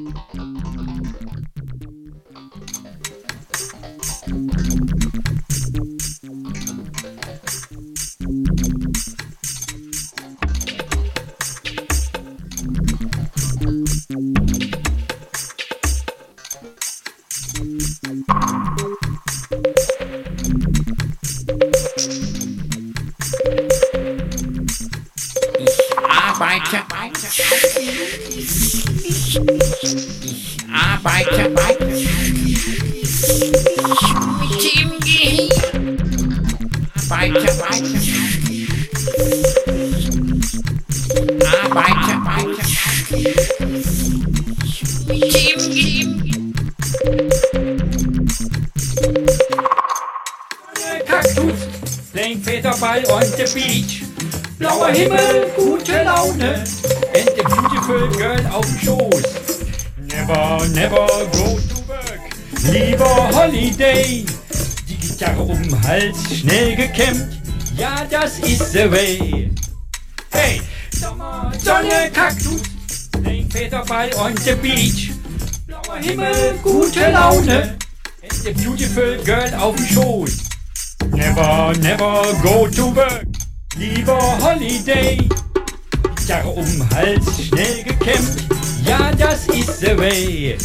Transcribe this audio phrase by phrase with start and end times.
[0.00, 0.89] うん。
[53.54, 54.02] Beach.
[54.58, 56.64] Blauer Himmel, gute Laune,
[57.14, 59.22] and a beautiful girl auf dem Schoß.
[59.96, 62.20] Never, never go to work,
[62.70, 64.24] lieber Holiday.
[64.88, 67.40] Die Gitarre um den Hals, schnell gekämmt,
[67.76, 69.50] ja, das ist the way.
[70.30, 70.60] Hey,
[70.94, 72.62] Sommer, Sonne, Kaktus,
[73.22, 75.12] playing Federball on the beach.
[75.66, 77.78] Blauer Himmel, gute Laune,
[78.22, 80.38] and a beautiful girl auf dem Schoß.
[81.12, 83.29] Never, never go to work.
[83.76, 85.28] Lieber Holiday.
[86.44, 88.46] Um den Hals, schnell gekämmt.
[88.84, 90.56] Ja, das ist the way.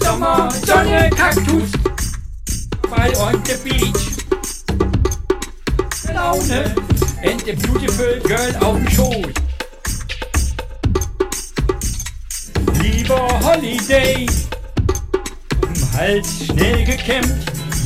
[0.00, 1.70] Sommer, Sonne, Kaktus.
[2.88, 4.24] Ball on the beach.
[6.14, 6.74] Laune.
[7.22, 9.26] And a beautiful girl auf dem Schoß.
[12.80, 14.26] Lieber Holiday.
[15.62, 17.34] Um Hals, schnell gekämmt.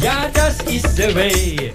[0.01, 1.73] Ja, das ist the way.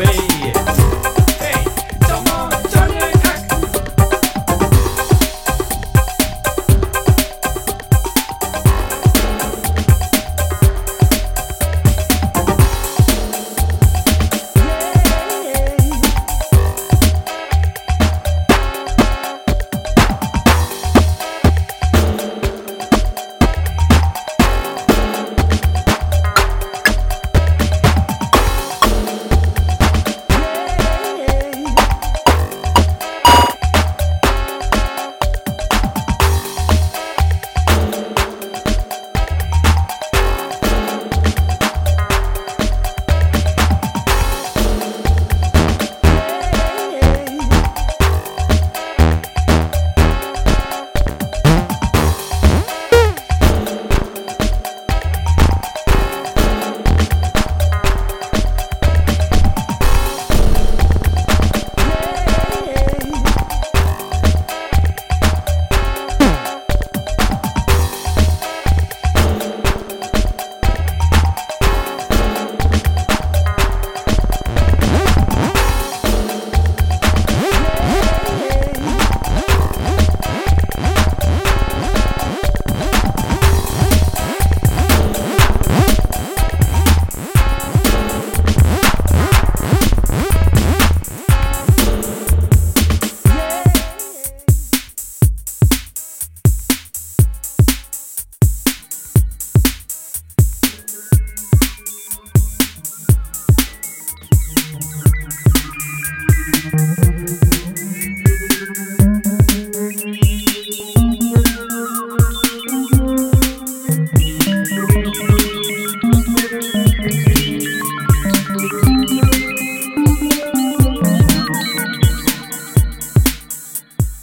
[0.00, 0.29] baby.